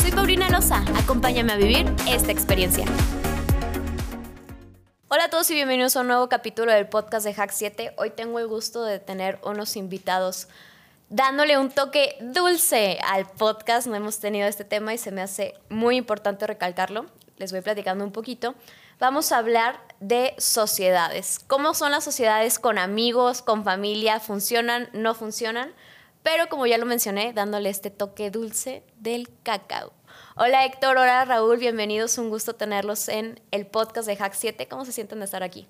[0.00, 2.86] Soy Paulina Loza, acompáñame a vivir esta experiencia.
[5.08, 7.92] Hola a todos y bienvenidos a un nuevo capítulo del podcast de Hack 7.
[7.98, 10.48] Hoy tengo el gusto de tener unos invitados
[11.10, 13.88] dándole un toque dulce al podcast.
[13.88, 17.04] No hemos tenido este tema y se me hace muy importante recalcarlo.
[17.36, 18.54] Les voy platicando un poquito.
[19.00, 21.40] Vamos a hablar de sociedades.
[21.46, 24.18] ¿Cómo son las sociedades con amigos, con familia?
[24.18, 25.74] ¿Funcionan, no funcionan?
[26.22, 29.92] Pero como ya lo mencioné, dándole este toque dulce del cacao.
[30.36, 34.68] Hola Héctor, hola Raúl, bienvenidos, un gusto tenerlos en el podcast de Hack 7.
[34.68, 35.66] ¿Cómo se sienten de estar aquí?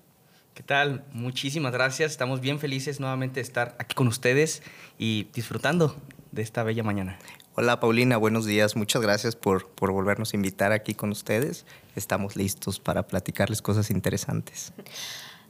[0.53, 1.05] ¿Qué tal?
[1.13, 4.61] Muchísimas gracias, estamos bien felices nuevamente de estar aquí con ustedes
[4.97, 5.95] y disfrutando
[6.31, 7.17] de esta bella mañana.
[7.55, 11.65] Hola Paulina, buenos días, muchas gracias por, por volvernos a invitar aquí con ustedes.
[11.95, 14.73] Estamos listos para platicarles cosas interesantes.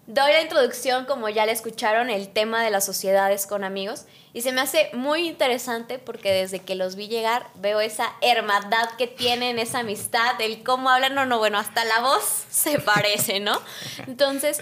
[0.07, 4.41] Doy la introducción, como ya le escucharon, el tema de las sociedades con amigos y
[4.41, 9.05] se me hace muy interesante porque desde que los vi llegar veo esa hermandad que
[9.05, 13.61] tienen, esa amistad, el cómo hablan, no, no, bueno, hasta la voz se parece, ¿no?
[14.07, 14.59] Entonces,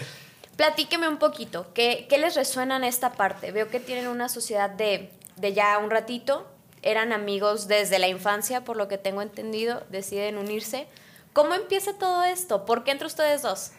[0.56, 3.50] platíqueme un poquito, ¿qué, qué les resuena en esta parte?
[3.50, 6.46] Veo que tienen una sociedad de, de ya un ratito,
[6.82, 10.86] eran amigos desde la infancia, por lo que tengo entendido, deciden unirse.
[11.32, 12.64] ¿Cómo empieza todo esto?
[12.64, 13.72] ¿Por qué entre ustedes dos?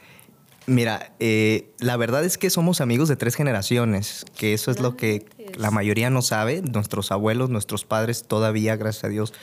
[0.68, 4.96] Mira, eh, la verdad es que somos amigos de tres generaciones, que eso es lo
[4.96, 5.26] que
[5.58, 6.62] la mayoría no sabe.
[6.62, 9.34] Nuestros abuelos, nuestros padres todavía, gracias a Dios,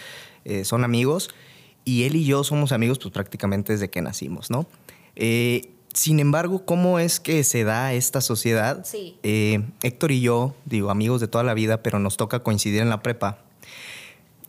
[0.44, 1.30] eh, son amigos.
[1.84, 4.66] Y él y yo somos amigos pues prácticamente desde que nacimos, ¿no?
[5.16, 8.84] Eh, sin embargo, ¿cómo es que se da esta sociedad?
[8.84, 9.16] Sí.
[9.82, 13.02] Héctor y yo, digo, amigos de toda la vida, pero nos toca coincidir en la
[13.02, 13.38] prepa.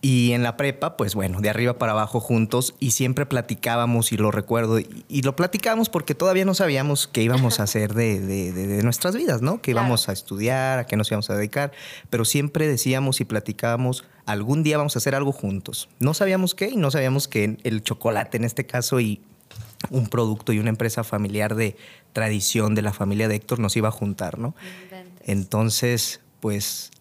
[0.01, 4.17] Y en la prepa, pues bueno, de arriba para abajo juntos y siempre platicábamos y
[4.17, 4.79] lo recuerdo.
[4.79, 9.41] Y, lo platicábamos porque todavía no sabíamos qué íbamos a hacer de, de, nuestras vidas,
[9.41, 9.61] ¿no?
[9.61, 11.73] Que íbamos a estudiar, a qué nos íbamos a dedicar.
[12.09, 15.89] Pero siempre decíamos y platicábamos, algún día vamos a hacer algo juntos.
[15.99, 19.21] No sabíamos qué y no sabíamos que el chocolate en este caso y
[19.89, 21.75] un producto y una empresa familiar de
[22.13, 24.55] tradición de la familia de Héctor nos iba a juntar, ¿no?
[25.23, 26.91] Entonces, pues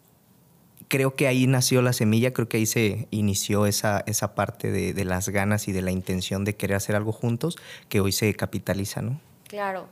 [0.88, 5.04] creo que ahí nació la semilla, creo que ahí se inició esa, esa parte de,
[5.04, 7.56] las ganas y de la intención de querer hacer algo juntos,
[7.88, 9.20] que hoy se capitaliza, ¿no?
[9.46, 9.88] Claro.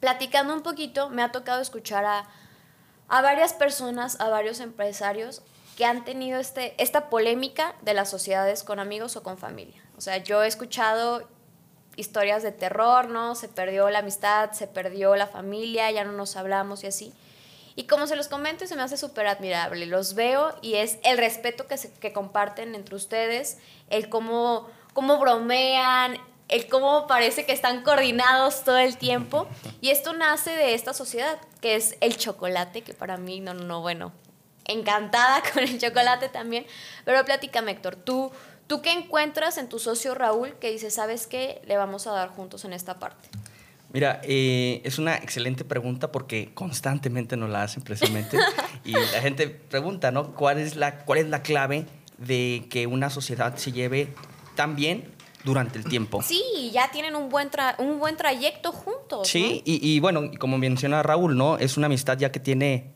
[0.00, 2.28] Platicando un poquito, me ha tocado escuchar a,
[3.08, 5.42] a varias personas, a varios empresarios
[5.76, 9.82] que han tenido este, esta polémica de las sociedades con amigos o con familia.
[9.96, 11.28] O sea, yo he escuchado
[11.96, 13.34] historias de terror, ¿no?
[13.34, 17.12] Se perdió la amistad, se perdió la familia, ya no nos hablamos y así.
[17.76, 19.84] Y como se los comento, se me hace súper admirable.
[19.84, 23.58] Los veo y es el respeto que, se, que comparten entre ustedes,
[23.90, 26.16] el cómo, cómo bromean,
[26.48, 29.46] el cómo parece que están coordinados todo el tiempo.
[29.82, 33.82] Y esto nace de esta sociedad, que es el chocolate, que para mí, no, no,
[33.82, 34.12] bueno,
[34.64, 36.66] encantada con el chocolate también.
[37.04, 38.32] Pero platícame, Héctor, ¿tú,
[38.66, 42.30] ¿tú qué encuentras en tu socio Raúl que dice, sabes qué, le vamos a dar
[42.30, 43.28] juntos en esta parte?
[43.92, 48.36] Mira, eh, es una excelente pregunta porque constantemente nos la hacen precisamente.
[48.84, 50.34] y la gente pregunta, ¿no?
[50.34, 51.86] ¿Cuál es, la, ¿Cuál es la clave
[52.18, 54.12] de que una sociedad se lleve
[54.54, 55.12] tan bien
[55.44, 56.22] durante el tiempo?
[56.22, 57.48] Sí, ya tienen un buen,
[57.78, 59.28] un buen trayecto juntos.
[59.28, 61.56] Sí, y, y, bueno, como menciona Raúl, ¿no?
[61.58, 62.92] Es una amistad ya que tiene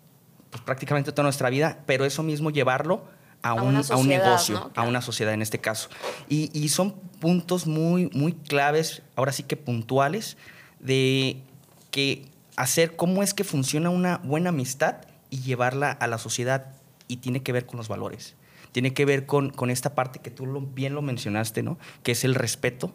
[0.50, 3.04] pues, prácticamente toda nuestra vida, pero eso mismo llevarlo
[3.42, 5.88] a, un, a un, negocio, a una sociedad en este caso.
[6.28, 10.36] Y, y son puntos muy, muy claves, ahora sí que puntuales
[10.80, 11.42] de
[11.90, 12.26] que
[12.56, 14.96] hacer cómo es que funciona una buena amistad
[15.30, 16.74] y llevarla a la sociedad
[17.08, 18.34] y tiene que ver con los valores.
[18.72, 21.78] Tiene que ver con, con esta parte que tú bien lo mencionaste, ¿no?
[22.02, 22.94] Que es el respeto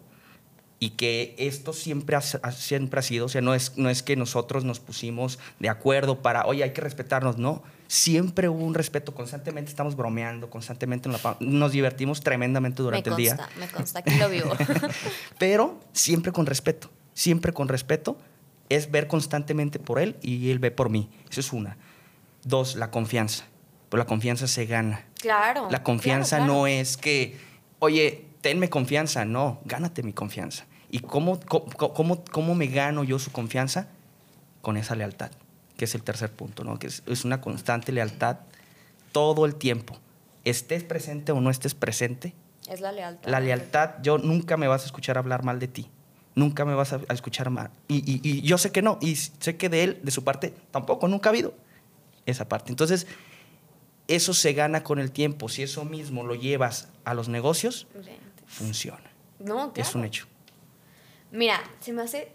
[0.78, 4.14] y que esto siempre ha, siempre ha sido, o sea, no es, no es que
[4.14, 7.62] nosotros nos pusimos de acuerdo para, oye, hay que respetarnos, no.
[7.88, 11.08] Siempre hubo un respeto, constantemente estamos bromeando, constantemente
[11.40, 13.48] nos divertimos tremendamente durante el día.
[13.58, 14.52] Me consta, aquí lo vivo.
[15.38, 18.18] Pero siempre con respeto siempre con respeto,
[18.68, 21.08] es ver constantemente por él y él ve por mí.
[21.28, 21.76] Eso es una.
[22.44, 23.46] Dos, la confianza.
[23.88, 25.06] Pues la confianza se gana.
[25.18, 25.68] Claro.
[25.70, 27.38] La confianza no es que,
[27.78, 29.24] oye, tenme confianza.
[29.24, 30.66] No, gánate mi confianza.
[30.90, 33.88] ¿Y cómo, cómo, cómo, me gano yo su confianza?
[34.60, 35.30] Con esa lealtad,
[35.76, 36.78] que es el tercer punto, ¿no?
[36.78, 38.38] Que es, es una constante lealtad
[39.12, 39.96] todo el tiempo.
[40.44, 42.34] Estés presente o no estés presente,
[42.68, 43.30] Es la lealtad.
[43.30, 45.90] La lealtad, yo nunca me vas a escuchar hablar mal de ti.
[46.36, 47.70] Nunca me vas a, escuchar mal.
[47.88, 48.98] Y, y, yo sé que no.
[49.00, 51.54] Y sé que de él, de su parte, tampoco, nunca ha habido
[52.26, 52.70] esa parte.
[52.70, 53.08] Entonces,
[54.06, 55.48] eso se gana con el tiempo.
[55.48, 57.88] Si eso mismo lo llevas a los negocios,
[58.46, 59.10] funciona.
[59.38, 60.26] No, Es un hecho.
[61.30, 62.32] Mira, se me hace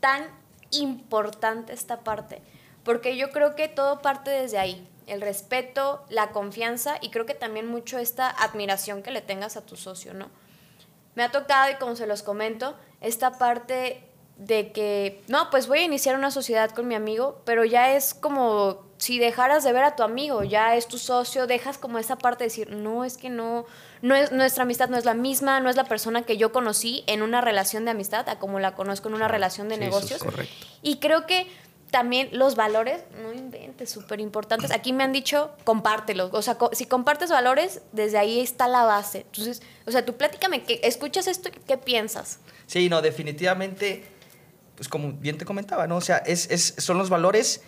[0.00, 0.26] tan
[0.70, 2.42] importante esta parte,
[2.84, 4.86] porque yo creo que todo parte desde ahí.
[5.06, 9.64] El respeto, la confianza y creo que también mucho esta admiración que le tengas a
[9.64, 10.28] tu socio, ¿no?
[11.14, 14.02] Me ha tocado, y como se los comento, esta parte
[14.38, 18.14] de que, no, pues voy a iniciar una sociedad con mi amigo, pero ya es
[18.14, 22.16] como si dejaras de ver a tu amigo, ya es tu socio, dejas como esa
[22.16, 23.66] parte de decir, no, es que no,
[24.02, 27.04] no es, nuestra amistad no es la misma, no es la persona que yo conocí
[27.06, 30.20] en una relación de amistad, a como la conozco en una relación de negocios.
[30.82, 31.48] Y creo que
[31.90, 34.70] también los valores, no inventes, súper importantes.
[34.70, 36.30] Aquí me han dicho, compártelo.
[36.32, 39.20] O sea, si compartes valores, desde ahí está la base.
[39.20, 42.40] Entonces, o sea, tú pláticame, que escuchas esto, ¿qué piensas?
[42.66, 44.04] Sí, no, definitivamente,
[44.76, 45.96] pues como bien te comentaba, ¿no?
[45.96, 47.62] O sea, es, es, son los valores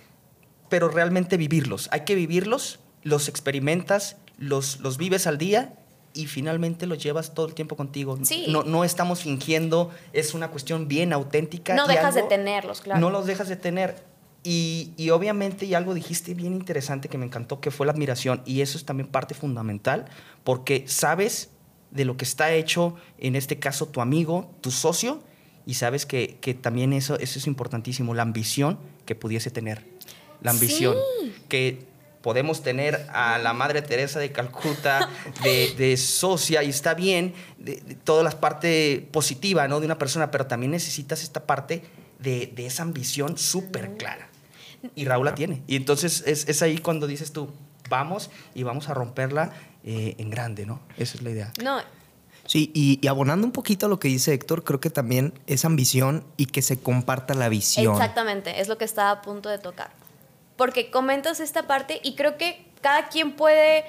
[0.70, 1.88] pero realmente vivirlos.
[1.92, 5.74] Hay que vivirlos, los experimentas, los, los vives al día
[6.12, 8.18] y finalmente los llevas todo el tiempo contigo.
[8.48, 11.74] No, no estamos fingiendo, es una cuestión bien auténtica.
[11.74, 13.00] No dejas de tenerlos, claro.
[13.00, 14.02] No los dejas de tener.
[14.42, 18.42] Y, y, obviamente, y algo dijiste bien interesante que me encantó, que fue la admiración.
[18.46, 20.06] Y eso es también parte fundamental,
[20.44, 21.50] porque sabes
[21.90, 25.22] de lo que está hecho, en este caso, tu amigo, tu socio,
[25.66, 29.84] y sabes que, que también eso, eso es importantísimo, la ambición que pudiese tener
[30.42, 30.96] la ambición.
[31.48, 31.86] Que
[32.22, 35.08] podemos tener a la Madre Teresa de Calcuta
[35.42, 39.80] de, socia y está bien, de, toda la parte positiva ¿no?
[39.80, 41.82] de una persona, pero también necesitas esta parte
[42.18, 44.28] de, esa ambición súper clara.
[44.94, 45.62] Y Raúl la tiene.
[45.66, 47.50] Y entonces es, ahí cuando dices tú,
[47.88, 49.52] vamos y vamos a romperla
[49.84, 50.80] eh, en grande, ¿no?
[50.96, 51.52] Esa es la idea.
[51.62, 51.80] No.
[52.46, 55.64] Sí, y, y, abonando un poquito a lo que dice Héctor, creo que también es
[55.64, 57.92] ambición y que se comparta la visión.
[57.92, 59.99] Exactamente, es lo que estaba a punto de tocar
[60.60, 63.86] porque comentas esta parte y creo que cada quien puede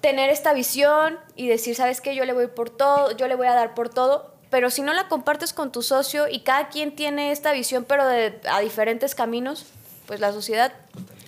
[0.00, 2.14] tener esta visión y decir, ¿sabes qué?
[2.14, 4.92] Yo le voy por todo, yo le voy a dar por todo, pero si no
[4.92, 9.66] la compartes con tu socio y cada quien tiene esta visión, pero a diferentes caminos,
[10.06, 10.72] pues la sociedad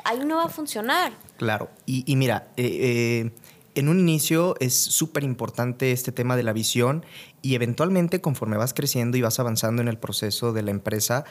[0.05, 1.11] ahí no va a funcionar.
[1.39, 3.31] Claro, y, mira, eh, eh,
[3.75, 7.05] en un inicio es súper importante este tema de la visión
[7.43, 11.25] y eventualmente conforme vas creciendo y vas avanzando en el proceso de la empresa,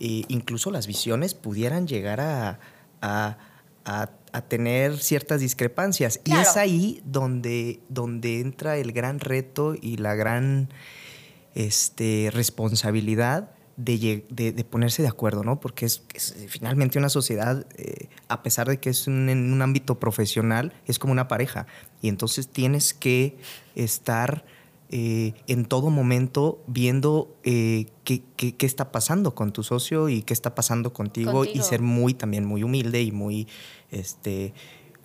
[0.00, 2.60] eh, incluso las visiones pudieran llegar a
[3.00, 3.38] a,
[4.48, 6.20] tener ciertas discrepancias.
[6.24, 10.68] Y es ahí donde, donde entra el gran reto y la gran
[11.54, 15.60] este, responsabilidad de, ponerse de acuerdo, ¿no?
[15.60, 16.02] Porque es,
[16.48, 21.12] finalmente una sociedad, eh, a pesar de que es en un ámbito profesional, es como
[21.12, 21.66] una pareja.
[22.02, 23.38] Y entonces tienes que
[23.76, 24.44] estar
[24.90, 28.22] eh, en todo momento viendo eh, qué,
[28.60, 32.62] está pasando con tu socio y qué está pasando contigo, y ser muy también muy
[32.62, 33.48] humilde y muy
[33.90, 34.54] este,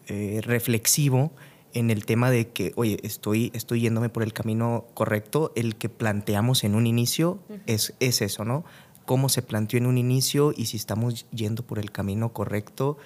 [0.07, 1.33] eh, reflexivo
[1.73, 5.51] en el tema de que, oye, estoy, estoy yéndome por el camino correcto.
[5.55, 8.63] El que planteamos en un inicio es, es eso, ¿no?
[9.05, 12.97] Cómo se planteó en un inicio y si estamos yendo por el camino correcto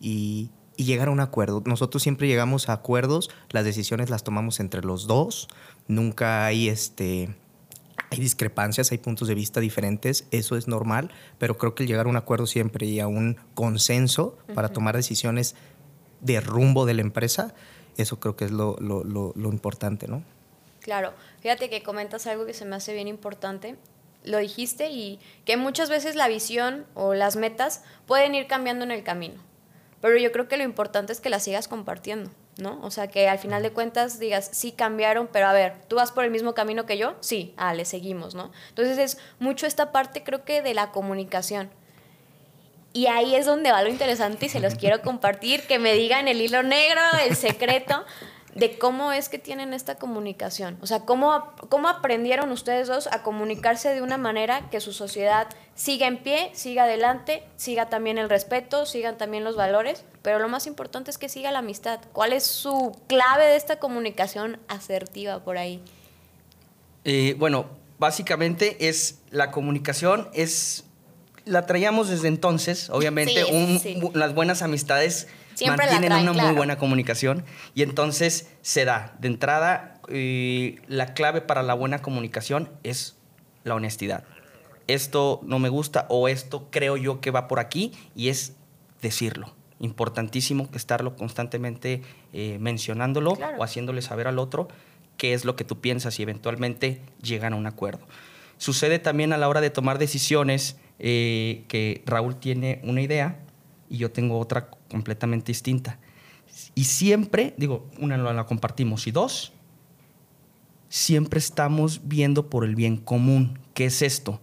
[0.00, 1.62] y, y llegar a un acuerdo.
[1.64, 5.48] Nosotros siempre llegamos a acuerdos, las decisiones las tomamos entre los dos,
[5.88, 7.34] nunca hay este
[8.10, 12.06] hay discrepancias, hay puntos de vista diferentes, eso es normal, pero creo que el llegar
[12.06, 15.56] a un acuerdo siempre y a un consenso para tomar decisiones
[16.20, 17.54] de rumbo de la empresa,
[17.96, 20.22] eso creo que es lo, lo, lo importante, ¿no?
[20.80, 23.76] Claro, fíjate que comentas algo que se me hace bien importante,
[24.22, 28.92] lo dijiste, y que muchas veces la visión o las metas pueden ir cambiando en
[28.92, 29.34] el camino.
[30.06, 32.78] Pero yo creo que lo importante es que las sigas compartiendo, ¿no?
[32.82, 36.12] O sea, que al final de cuentas digas, sí cambiaron, pero a ver, ¿tú vas
[36.12, 37.16] por el mismo camino que yo?
[37.18, 38.52] Sí, ah, le seguimos, ¿no?
[38.68, 41.70] Entonces es mucho esta parte, creo que, de la comunicación.
[42.92, 46.28] Y ahí es donde va lo interesante y se los quiero compartir, que me digan
[46.28, 48.04] el hilo negro, el secreto
[48.56, 50.78] de cómo es que tienen esta comunicación.
[50.80, 55.48] O sea, cómo, cómo aprendieron ustedes dos a comunicarse de una manera que su sociedad
[55.74, 60.48] siga en pie, siga adelante, siga también el respeto, sigan también los valores, pero lo
[60.48, 62.00] más importante es que siga la amistad.
[62.14, 65.82] ¿Cuál es su clave de esta comunicación asertiva por ahí?
[67.04, 67.66] Eh, bueno,
[67.98, 70.84] básicamente es la comunicación, es
[71.44, 73.44] la traíamos desde entonces, obviamente,
[74.14, 75.28] las buenas amistades
[75.64, 77.44] mantienen una muy buena comunicación
[77.74, 79.16] y entonces se da.
[79.18, 83.16] De entrada, eh, la clave para la buena comunicación es
[83.64, 84.24] la honestidad.
[84.86, 88.54] Esto no me gusta o esto creo yo que va por aquí y es
[89.02, 89.54] decirlo.
[89.78, 94.68] Importantísimo estarlo constantemente eh, mencionándolo o haciéndole saber al otro
[95.16, 98.06] qué es lo que tú piensas y eventualmente llegan a un acuerdo.
[98.58, 103.38] Sucede también a la hora de tomar decisiones eh, que Raúl tiene una idea
[103.90, 105.98] y yo tengo otra completamente distinta.
[106.74, 109.52] Y siempre, digo, una la compartimos y dos,
[110.88, 113.58] siempre estamos viendo por el bien común.
[113.74, 114.40] ¿Qué es esto?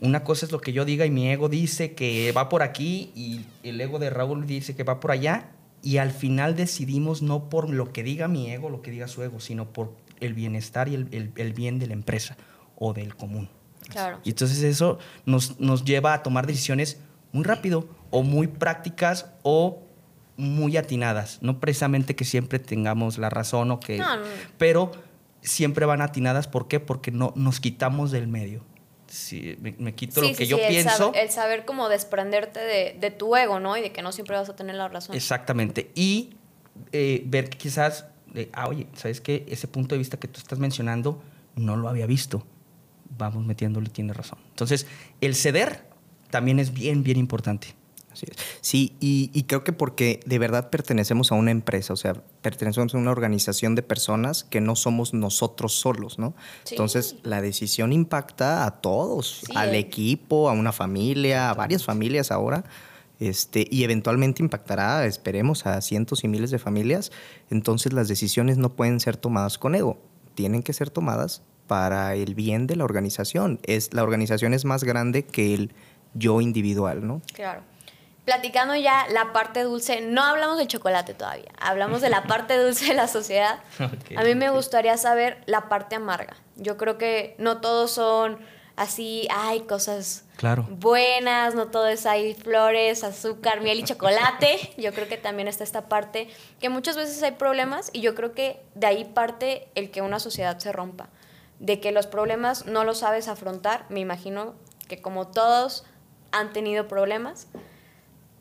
[0.00, 3.10] Una cosa es lo que yo diga y mi ego dice que va por aquí
[3.14, 5.50] y el ego de Raúl dice que va por allá
[5.82, 9.22] y al final decidimos no por lo que diga mi ego, lo que diga su
[9.22, 12.36] ego, sino por el bienestar y el, bien de la empresa
[12.76, 13.48] o del común.
[13.88, 14.20] Claro.
[14.24, 16.98] Y entonces eso nos, nos lleva a tomar decisiones
[17.32, 19.85] muy rápido o muy prácticas o
[20.36, 21.38] muy atinadas.
[21.40, 24.02] No precisamente que siempre tengamos la razón o que...
[24.58, 24.92] Pero
[25.46, 26.48] siempre van atinadas.
[26.48, 26.80] ¿Por qué?
[26.80, 28.62] Porque no, nos quitamos del medio.
[29.06, 31.12] Si me, quito lo que yo pienso.
[31.14, 33.76] el saber cómo desprenderte de, tu ego, ¿no?
[33.76, 35.14] Y de que no siempre vas a tener la razón.
[35.14, 35.92] Exactamente.
[35.94, 36.34] Y
[36.92, 38.06] eh, ver que quizás,
[38.52, 39.46] ah, oye, ¿sabes qué?
[39.48, 41.22] Ese punto de vista que tú estás mencionando
[41.54, 42.44] no lo había visto.
[43.16, 44.40] Vamos metiéndole, tiene razón.
[44.50, 44.86] Entonces,
[45.20, 45.84] el ceder
[46.30, 47.68] también es bien, bien importante.
[48.60, 52.98] Sí, y, creo que porque de verdad pertenecemos a una empresa, o sea, pertenecemos a
[52.98, 56.34] una organización de personas que no somos nosotros solos, ¿no?
[56.70, 62.64] Entonces, la decisión impacta a todos, al equipo, a una familia, a varias familias ahora.
[63.18, 67.12] Este, y eventualmente impactará, esperemos, a cientos y miles de familias.
[67.50, 69.98] Entonces las decisiones no pueden ser tomadas con ego,
[70.34, 73.58] tienen que ser tomadas para el bien de la organización.
[73.64, 75.72] Es, la organización es más grande que el
[76.14, 77.22] yo individual, ¿no?
[77.32, 77.62] Claro
[78.26, 82.86] platicando ya la parte dulce, no hablamos de chocolate todavía, hablamos de la parte dulce
[82.86, 83.60] de la sociedad.
[83.78, 86.36] a mí me gustaría saber la parte amarga.
[86.56, 88.38] Yo creo que no todos son
[88.74, 90.66] así, hay cosas claro.
[90.68, 94.74] buenas, no todo es hay flores, azúcar, miel y chocolate.
[94.76, 96.28] Yo creo que también está esta parte
[96.60, 100.18] que muchas veces hay problemas y yo creo que de ahí parte el que una
[100.18, 101.08] sociedad se rompa.
[101.60, 104.54] De que los problemas no los sabes afrontar, me imagino
[104.88, 105.84] que como todos
[106.32, 107.48] han tenido problemas,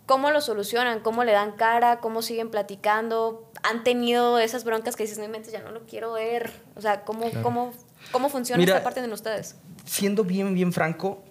[0.05, 5.03] cómo lo solucionan, cómo le dan cara, cómo siguen platicando, han tenido esas broncas que
[5.03, 6.51] dices, no ya no lo quiero ver.
[6.75, 7.73] O sea, cómo, cómo,
[8.11, 9.55] cómo funciona esta parte de ustedes.
[9.85, 11.23] Siendo bien, bien franco,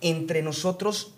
[0.00, 1.14] entre nosotros,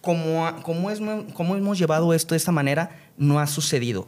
[0.00, 1.00] como, como, es,
[1.34, 4.06] como hemos llevado esto de esta manera, no ha sucedido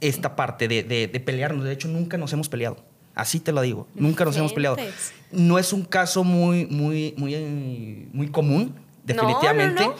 [0.00, 1.64] esta parte de, de, pelearnos.
[1.64, 2.78] De hecho, nunca nos hemos peleado.
[3.14, 4.76] Así te lo digo, nunca nos hemos peleado.
[5.30, 9.84] No es un caso muy, muy, muy, muy común, definitivamente.
[9.84, 9.94] no,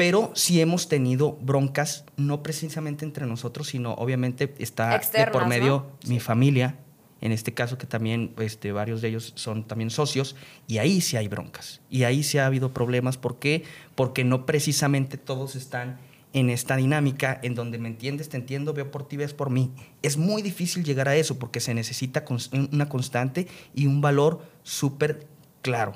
[0.00, 5.88] pero sí hemos tenido broncas, no precisamente entre nosotros, sino obviamente está de por medio
[6.06, 6.78] mi familia,
[7.20, 11.18] en este caso que también este, varios de ellos son también socios, y ahí sí
[11.18, 13.18] hay broncas, y ahí sí ha habido problemas.
[13.18, 13.64] ¿Por qué?
[13.94, 15.98] Porque no precisamente todos están
[16.32, 19.70] en esta dinámica en donde me entiendes, te entiendo, veo por ti, ves por mí.
[20.00, 22.24] Es muy difícil llegar a eso porque se necesita
[22.72, 25.26] una constante y un valor súper
[25.60, 25.92] claro.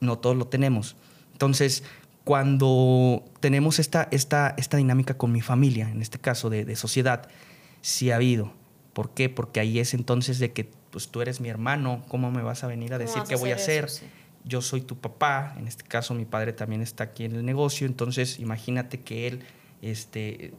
[0.00, 0.96] No todos lo tenemos.
[1.38, 1.84] Entonces,
[2.28, 7.26] cuando tenemos esta, esta, esta dinámica con mi familia, en este caso de, sociedad,
[7.80, 8.52] sí ha habido.
[8.92, 9.30] ¿Por qué?
[9.30, 12.66] Porque ahí es entonces de que pues, tú eres mi hermano, ¿cómo me vas a
[12.66, 13.88] venir a decir qué voy a hacer?
[14.44, 17.86] Yo soy tu papá, en este caso mi padre también está aquí en el negocio,
[17.86, 19.44] entonces imagínate que él
[19.80, 20.52] este,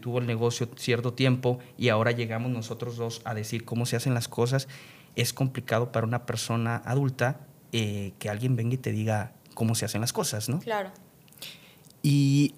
[0.00, 4.14] tuvo el negocio cierto tiempo y ahora llegamos nosotros dos a decir cómo se hacen
[4.14, 4.68] las cosas.
[5.16, 7.40] Es complicado para una persona adulta
[7.72, 10.58] eh, que alguien venga y te diga, cómo se hacen las cosas, ¿no?
[10.60, 10.90] Claro.
[12.02, 12.54] Y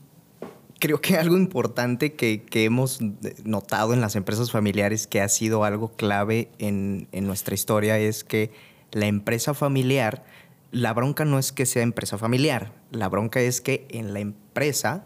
[0.79, 3.01] creo que algo importante que, hemos
[3.43, 8.53] notado en las empresas familiares que ha sido algo clave en, nuestra historia es que
[8.93, 10.23] la empresa familiar,
[10.71, 15.05] la bronca no es que sea empresa familiar, la bronca es que en la empresa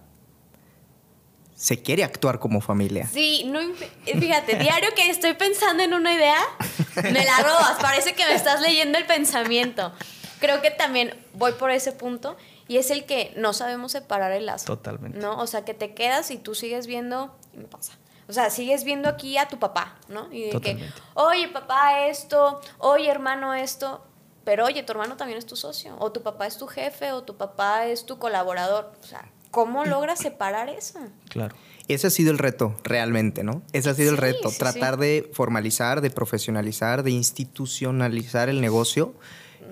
[1.54, 3.08] se quiere actuar como familia.
[3.10, 3.60] Sí, no,
[4.04, 6.42] fíjate, diario que estoy pensando en una idea,
[7.04, 9.94] me la robas, parece que me estás leyendo el pensamiento
[10.38, 12.36] creo que también voy por ese punto
[12.68, 14.66] y es el que no sabemos separar el lazo.
[14.66, 15.18] Totalmente.
[15.18, 15.38] ¿No?
[15.38, 17.92] O sea, que te quedas y tú sigues viendo, y me pasa.
[18.28, 20.32] O sea, sigues viendo aquí a tu papá, ¿no?
[20.32, 24.04] Y de que, oye, papá, esto, oye, hermano, esto.
[24.44, 27.22] Pero oye, tu hermano también es tu socio, o tu papá es tu jefe, o
[27.22, 28.92] tu papá es tu colaborador.
[29.00, 30.98] O sea, ¿cómo logras separar eso?
[31.28, 31.54] Claro.
[31.88, 33.62] Ese ha sido el reto, realmente, ¿no?
[33.72, 39.14] Ese ha sido el reto, tratar de formalizar, de profesionalizar, de institucionalizar el negocio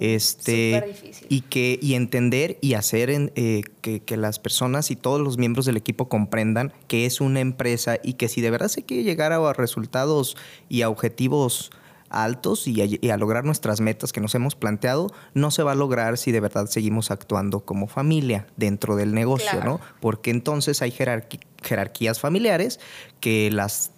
[0.01, 0.95] este,
[1.29, 5.67] y, que, y entender y hacer eh, que, que, las personas y todos los miembros
[5.67, 9.33] del equipo comprendan que es una empresa y que si de verdad se quiere llegar
[9.33, 10.37] a resultados
[10.69, 11.71] y a objetivos
[12.15, 16.17] altos y a, lograr nuestras metas que nos hemos planteado, no se va a lograr
[16.17, 19.81] si de verdad seguimos actuando como familia dentro del negocio, ¿no?
[20.01, 22.81] Porque entonces hay jerarquías familiares
[23.21, 23.91] que las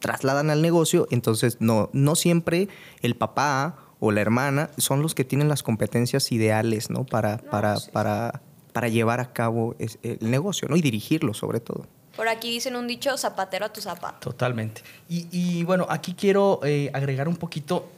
[0.00, 2.68] trasladan al negocio, entonces no, no siempre
[3.02, 7.04] el papá o la hermana son los que tienen las competencias ideales, ¿no?
[7.04, 8.40] Para, para, para,
[8.72, 10.76] para llevar a cabo el negocio, ¿no?
[10.76, 11.86] Y dirigirlo sobre todo.
[12.16, 14.30] Por aquí dicen un dicho, zapatero a tu zapato.
[14.30, 14.82] Totalmente.
[15.08, 17.88] Y, bueno, aquí quiero eh, agregar un poquito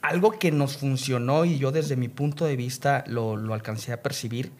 [0.00, 4.02] algo que nos funcionó y yo desde mi punto de vista lo, lo alcancé a
[4.02, 4.50] percibir,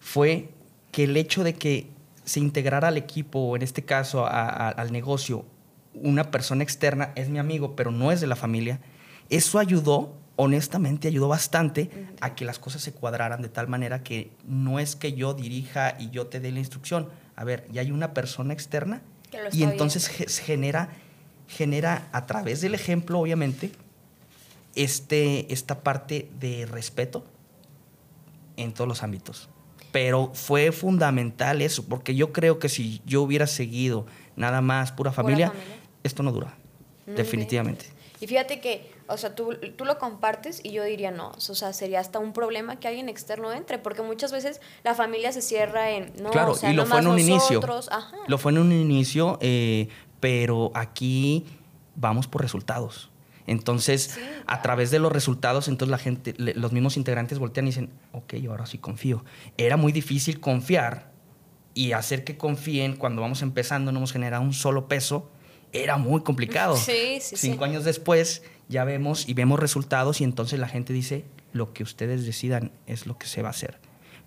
[0.00, 0.50] fue
[0.90, 1.88] que el hecho de que
[2.24, 5.44] se integrara al equipo, o en este caso al negocio,
[5.94, 8.80] una persona externa, es mi amigo, pero no es de la familia,
[9.30, 11.90] eso ayudó, honestamente ayudó bastante
[12.20, 15.96] a que las cosas se cuadraran de tal manera que no es que yo dirija
[15.98, 17.08] y yo te dé la instrucción.
[17.34, 19.02] A ver, ya hay una persona externa
[19.50, 20.90] y entonces genera,
[21.48, 23.72] genera a través del ejemplo, obviamente,
[24.76, 27.24] este, esta parte de respeto
[28.56, 29.48] en todos los ámbitos.
[29.90, 35.10] Pero fue fundamental eso, porque yo creo que si yo hubiera seguido nada más pura
[35.10, 35.52] familia,
[36.04, 36.54] esto no dura,
[37.06, 37.86] definitivamente.
[38.20, 41.72] Y fíjate que, o sea, tú, tú, lo compartes y yo diría no, o sea,
[41.72, 45.90] sería hasta un problema que alguien externo entre, porque muchas veces la familia se cierra
[45.90, 47.60] en, no, claro, o sea, y lo fue en un inicio.
[48.26, 49.88] Lo fue en un inicio, eh,
[50.20, 51.46] pero aquí
[51.96, 53.10] vamos por resultados.
[53.46, 57.90] Entonces, a través de los resultados, entonces la gente, los mismos integrantes voltean y dicen,
[58.12, 59.24] ok, ahora sí confío.
[59.56, 61.10] Era muy difícil confiar
[61.72, 65.30] y hacer que confíen cuando vamos empezando, no hemos generado un solo peso,
[65.72, 66.76] era muy complicado.
[66.88, 71.24] Sí, sí, Cinco años después ya vemos y vemos resultados y entonces la gente dice,
[71.52, 73.78] lo que ustedes decidan es lo que se va a hacer.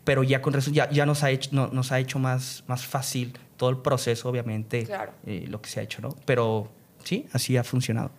[0.03, 3.69] Pero ya, con ya, ya nos ha hecho, nos ha hecho más, más fácil todo
[3.69, 4.87] el proceso, obviamente,
[5.27, 6.15] eh, lo que se ha hecho, ¿no?
[6.25, 6.69] Pero
[7.03, 8.09] sí, así ha funcionado.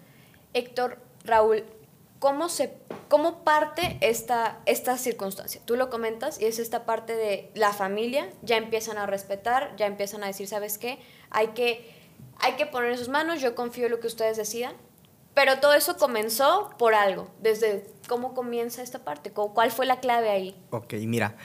[0.54, 1.64] Héctor, Raúl,
[2.20, 2.72] ¿cómo, se,
[3.08, 5.60] cómo parte esta, esta circunstancia?
[5.64, 9.86] Tú lo comentas y es esta parte de la familia, ya empiezan a respetar, ya
[9.86, 11.00] empiezan a decir, ¿sabes qué?
[11.30, 11.92] Hay que,
[12.38, 14.74] hay que poner en sus manos, yo confío en lo que ustedes decidan,
[15.34, 20.30] pero todo eso comenzó por algo, desde cómo comienza esta parte, cuál fue la clave
[20.30, 20.56] ahí.
[20.70, 21.36] Ok, mira,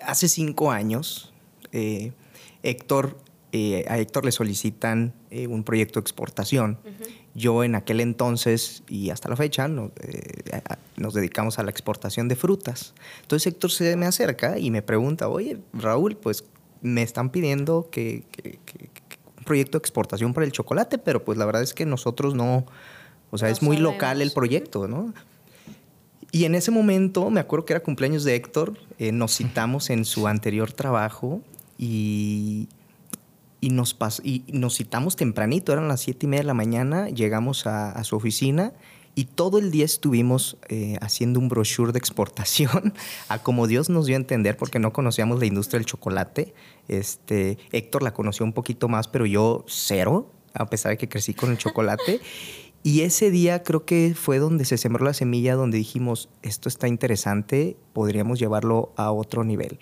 [0.00, 1.32] hace cinco años,
[1.72, 2.12] eh,
[2.62, 3.16] Héctor,
[3.52, 6.78] eh, a Héctor le solicitan eh, un proyecto de exportación.
[7.34, 12.94] Yo en aquel entonces y hasta la fecha nos dedicamos a la exportación de frutas.
[13.22, 16.44] Entonces Héctor se me acerca y me pregunta, oye, Raúl, pues
[16.82, 18.24] me están pidiendo que,
[19.38, 22.66] un proyecto de exportación para el chocolate, pero pues la verdad es que nosotros no,
[23.30, 25.12] o sea, es muy local el proyecto, ¿no?
[26.30, 30.04] Y en ese momento, me acuerdo que era cumpleaños de Héctor, eh, nos citamos en
[30.04, 31.40] su anterior trabajo
[31.78, 32.68] y
[33.60, 37.66] y nos, y nos citamos tempranito, eran las siete y media de la mañana, llegamos
[37.66, 38.72] a, su oficina
[39.14, 42.94] y todo el día estuvimos eh, haciendo un brochure de exportación
[43.28, 46.54] a como Dios nos dio a entender, porque no conocíamos la industria del chocolate.
[46.86, 51.34] Este, Héctor la conoció un poquito más, pero yo cero, a pesar de que crecí
[51.34, 52.20] con el chocolate.
[52.82, 56.88] Y ese día creo que fue donde se sembró la semilla, donde dijimos, esto está
[56.88, 59.78] interesante, podríamos llevarlo a otro nivel.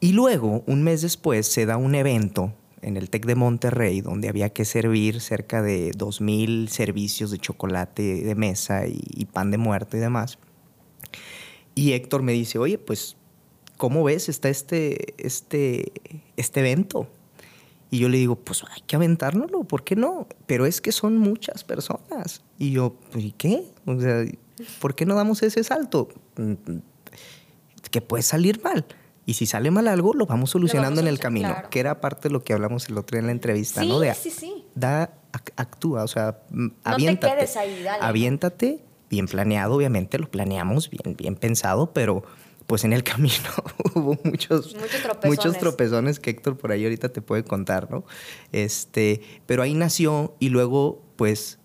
[0.00, 4.28] Y luego, un mes después, se da un evento en el TEC de Monterrey, donde
[4.28, 9.96] había que servir cerca de 2.000 servicios de chocolate de mesa y, pan de muerto
[9.96, 10.38] y demás.
[11.74, 13.16] Y Héctor me dice, oye, pues,
[13.76, 14.28] ¿cómo ves?
[14.28, 15.92] Está este, este,
[16.36, 17.08] este evento.
[17.90, 20.26] Y yo le digo, pues hay que aventárnoslo, ¿por qué no?
[20.46, 22.42] Pero es que son muchas personas.
[22.58, 23.64] Y yo, ¿y qué?
[23.84, 24.24] O sea,
[24.80, 26.08] ¿por qué no damos ese salto?
[26.36, 26.54] Mm,
[27.90, 28.84] que puede salir mal.
[29.24, 32.32] Y si sale mal algo, lo vamos solucionando en el camino, que era parte de
[32.32, 33.98] lo que hablamos el otro día en la entrevista, ¿no?
[33.98, 34.64] De, sí, sí.
[34.74, 35.10] Da,
[35.56, 37.32] actúa, o sea, no aviéntate.
[37.32, 38.04] Te quedes ahí, dale.
[38.04, 42.22] Aviéntate, bien planeado, obviamente, lo planeamos bien, bien pensado, pero
[42.66, 43.48] pues en el camino
[43.94, 45.38] hubo muchos, muchos tropezones.
[45.38, 48.04] muchos tropezones que Héctor por ahí ahorita te puede contar, ¿no?
[48.52, 51.58] Este, pero ahí nació y luego, pues,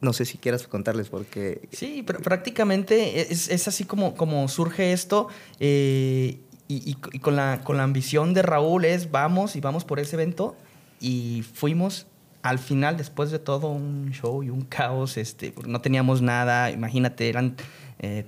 [0.00, 1.68] no sé si quieras contarles porque...
[1.72, 5.28] Sí, pero prácticamente es, es así como, como surge esto.
[5.58, 10.16] Eh, y, con, la, con la ambición de Raúl es vamos y vamos por ese
[10.16, 10.56] evento
[10.98, 12.06] y fuimos
[12.44, 17.30] al final, después de todo un show y un caos, este, no teníamos nada, imagínate,
[17.30, 17.56] eran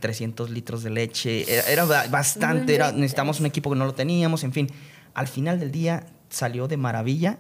[0.01, 4.43] 300 eh, litros de leche, era, bastante, era, necesitamos un equipo que no lo teníamos,
[4.43, 4.71] en fin,
[5.13, 7.37] al final del día salió de maravilla,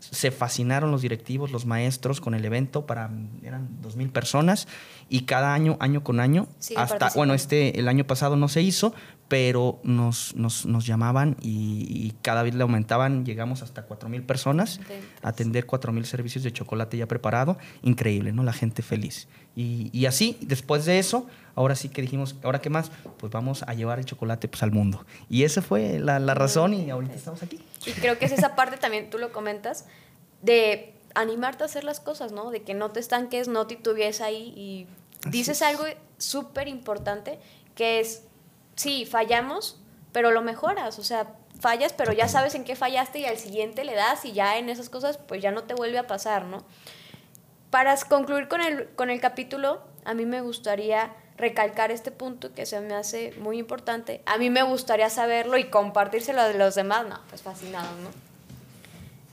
[0.00, 3.10] se fascinaron los directivos, los maestros con el evento, para,
[3.42, 4.66] eran 2.000 personas,
[5.08, 8.94] y cada año, año con año, hasta, bueno, este, el año pasado no se hizo,
[9.28, 14.80] pero nos, nos, nos llamaban y, cada vez le aumentaban, llegamos hasta 4.000 personas,
[15.22, 18.42] a atender 4.000 servicios de chocolate ya preparado, increíble, ¿no?
[18.42, 19.28] La gente feliz.
[19.54, 22.90] Y, y, así, después de eso, ahora sí que dijimos, ¿ahora qué más?
[23.18, 25.04] Pues vamos a llevar el chocolate pues, al mundo.
[25.28, 27.60] Y esa fue la, la razón y ahorita estamos aquí.
[27.86, 29.86] Y creo que es esa parte también, tú lo comentas,
[30.42, 32.50] de animarte a hacer las cosas, ¿no?
[32.50, 34.86] De que no te estanques, no titubees ahí y
[35.28, 35.84] dices algo
[36.18, 37.38] súper importante
[37.74, 38.24] que es,
[38.76, 39.80] sí, fallamos,
[40.12, 43.84] pero lo mejoras, o sea, fallas, pero ya sabes en qué fallaste y al siguiente
[43.84, 46.64] le das y ya en esas cosas pues ya no te vuelve a pasar, ¿no?
[47.70, 52.66] Para concluir con el, con el capítulo, a mí me gustaría recalcar este punto que
[52.66, 54.22] se me hace muy importante.
[54.26, 57.06] A mí me gustaría saberlo y compartírselo a los demás.
[57.08, 58.10] No, pues fascinado, ¿no?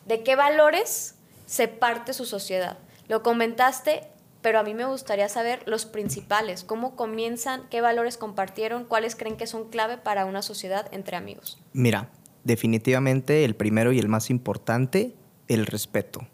[0.06, 1.15] ¿De qué valores
[1.46, 2.78] se parte su sociedad?
[3.08, 4.04] Lo comentaste,
[4.41, 6.63] pero a mí me gustaría saber los principales.
[6.63, 7.67] ¿Cómo comienzan?
[7.70, 8.86] ¿Qué valores compartieron?
[8.86, 11.60] ¿Cuáles creen que son clave para una sociedad entre amigos?
[11.74, 12.10] Mira,
[12.43, 15.13] definitivamente el primero y el más importante,
[15.48, 16.26] el respeto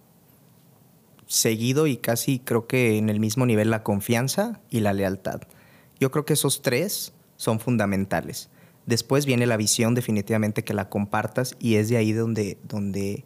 [1.34, 5.42] seguido y casi creo que en el mismo nivel la confianza y la lealtad.
[6.04, 8.50] Yo creo que esos tres son fundamentales.
[8.86, 13.24] Después viene la visión definitivamente que la compartas y es de ahí donde, donde,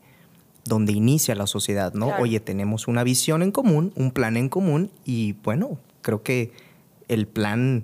[0.63, 2.15] donde inicia la sociedad, ¿no?
[2.19, 6.51] Oye, tenemos una visión en común, un plan en común y bueno, creo que
[7.07, 7.83] el plan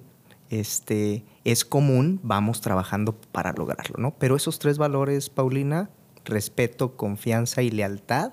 [0.51, 4.13] este, es común, vamos trabajando para lograrlo, ¿no?
[4.19, 5.89] Pero esos tres valores, Paulina,
[6.23, 8.31] respeto, confianza y lealtad,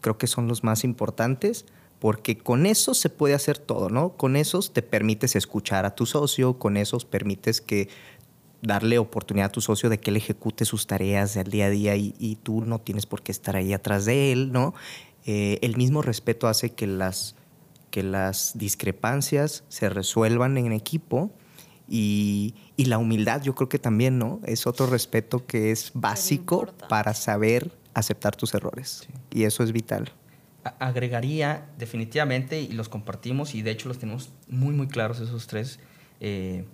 [0.00, 1.64] creo que son los más importantes
[2.00, 4.16] porque con eso se puede hacer todo, ¿no?
[4.16, 7.88] Con esos te permites escuchar a tu socio, con esos permites que
[8.62, 11.96] darle oportunidad a tu socio de que él ejecute sus tareas del día a día
[11.96, 14.74] y, tú no tienes por qué estar ahí atrás de él, ¿no?
[15.26, 17.36] Eh, el mismo respeto hace que las,
[17.90, 21.30] que las discrepancias se resuelvan en equipo
[21.86, 24.40] y, y, la humildad yo creo que también, ¿no?
[24.46, 29.06] Es otro respeto que es básico para saber aceptar tus errores.
[29.30, 30.12] Y eso es vital.
[30.78, 35.78] Agregaría definitivamente, y los compartimos, y de hecho los tenemos muy, muy claros esos tres.
[36.20, 36.64] Eh,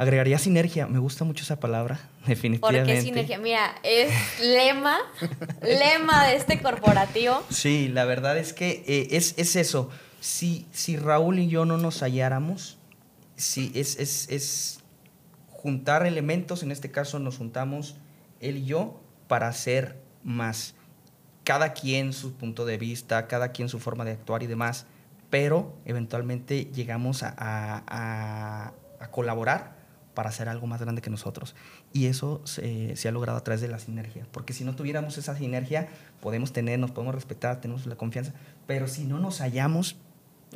[0.00, 0.86] agregaría sinergia.
[0.86, 2.92] Me gusta mucho esa palabra, definitivamente.
[2.94, 3.38] ¿Por qué sinergia?
[3.38, 4.10] Mira, es
[4.42, 4.98] lema,
[5.62, 7.42] lema de este corporativo.
[7.50, 9.90] Sí, la verdad es que eh, es, es, eso.
[10.20, 12.78] Si, si Raúl y yo no nos halláramos,
[13.36, 14.80] si es, es, es
[15.50, 17.96] juntar elementos, en este caso nos juntamos
[18.40, 20.74] él y yo, para hacer más
[21.50, 24.86] cada quien su punto de vista, cada quien su forma de actuar y demás,
[25.30, 28.72] pero eventualmente llegamos a,
[29.10, 29.74] colaborar
[30.14, 31.56] para hacer algo más grande que nosotros.
[31.92, 35.36] Y eso se, ha logrado a través de la sinergia, porque si no tuviéramos esa
[35.36, 35.88] sinergia,
[36.20, 38.32] podemos tener, nos podemos respetar, tenemos la confianza,
[38.68, 39.96] pero si no nos hallamos,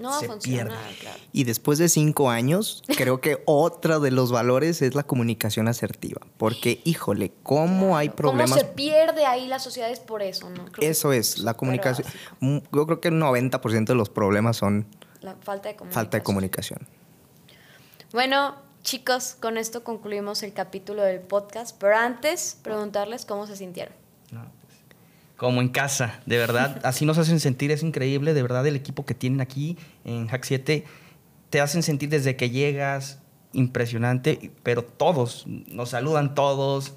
[0.00, 1.18] no se funciona, Claro.
[1.32, 6.20] Y después de cinco años, creo que otro de los valores es la comunicación asertiva.
[6.36, 8.50] Porque, híjole, ¿cómo hay problemas?
[8.50, 10.50] ¿Cómo se pierde ahí las sociedades por eso?
[10.50, 10.64] ¿no?
[10.80, 12.06] eso es, la comunicación.
[12.40, 14.86] Mm, yo creo que el 90% de los problemas son
[15.20, 16.04] la falta de comunicación.
[16.04, 16.88] Falta de comunicación.
[18.12, 21.76] Bueno, chicos, con esto concluimos el capítulo del podcast.
[21.78, 24.03] Pero antes, preguntarles cómo se sintieron.
[25.36, 26.80] Como en casa, de verdad.
[26.84, 30.44] Así nos hacen sentir, es increíble, de verdad, el equipo que tienen aquí en Hack
[30.44, 30.84] 7
[31.50, 33.20] te hacen sentir desde que llegas,
[33.52, 36.94] impresionante, pero todos, nos saludan todos.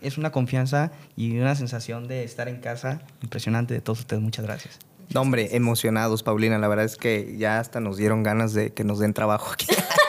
[0.00, 4.22] Es una confianza y una sensación de estar en casa impresionante de todos ustedes.
[4.22, 4.78] Muchas gracias.
[5.12, 6.58] No, hombre, emocionados, Paulina.
[6.58, 9.66] La verdad es que ya hasta nos dieron ganas de que nos den trabajo aquí.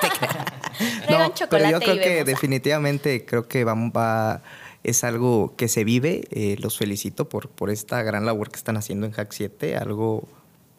[1.10, 4.42] no, pero yo creo que definitivamente creo que vamos a
[4.84, 6.24] es algo que se vive.
[6.32, 9.78] Eh, los felicito por, por esta gran labor que están haciendo en Hack 7.
[9.78, 10.28] Algo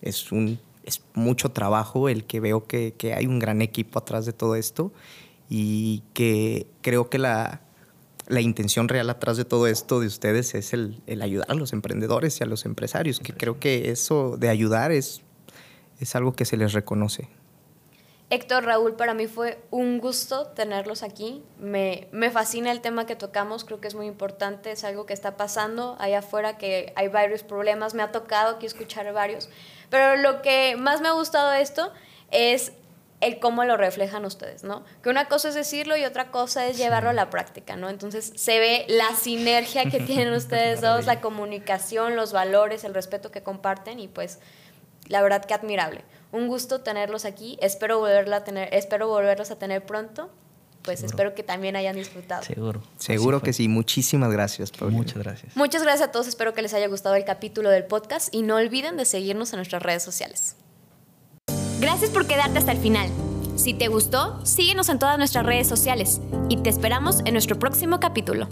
[0.01, 4.27] es un es mucho trabajo el que veo que, que, hay un gran equipo atrás
[4.27, 4.93] de todo esto
[5.49, 7.61] y que creo que la,
[8.27, 11.73] la intención real atrás de todo esto de ustedes es el, el, ayudar a los
[11.73, 15.23] emprendedores y a los empresarios, que creo que eso de ayudar es,
[16.01, 17.29] es algo que se les reconoce.
[18.33, 21.45] Héctor, Raúl, para mí fue un gusto tenerlos aquí.
[21.59, 25.13] Me, me, fascina el tema que tocamos, creo que es muy importante, es algo que
[25.13, 29.51] está pasando allá afuera, que hay varios problemas, me ha tocado aquí escuchar varios,
[29.91, 31.93] pero lo que más me ha gustado de esto
[32.31, 32.73] es
[33.21, 34.83] el cómo lo reflejan ustedes, ¿no?
[35.03, 37.91] Que una cosa es decirlo y otra cosa es llevarlo a la práctica, ¿no?
[37.91, 43.31] Entonces se ve la sinergia que tienen ustedes dos, la comunicación, los valores, el respeto
[43.31, 44.39] que comparten y pues
[45.07, 47.59] la verdad que admirable un gusto tenerlos aquí.
[47.61, 50.31] Espero, volverla a tener, espero volverlos a tener pronto.
[50.83, 52.43] Pues espero que también hayan disfrutado.
[52.43, 52.83] Seguro.
[52.99, 53.69] Seguro que sí.
[53.69, 55.57] Muchísimas gracias, Muchas gracias.
[55.57, 56.27] Muchas gracias a todos.
[56.27, 59.59] Espero que les haya gustado el capítulo del podcast y no olviden de seguirnos en
[59.59, 60.57] nuestras redes sociales.
[61.79, 63.09] Gracias por quedarte hasta el final.
[63.55, 68.01] Si te gustó, síguenos en todas nuestras redes sociales y te esperamos en nuestro próximo
[68.01, 68.49] capítulo.